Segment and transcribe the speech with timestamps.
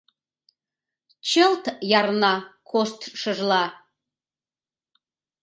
[1.29, 1.65] Чылт
[1.99, 2.33] ярна
[2.69, 3.63] коштшыжла.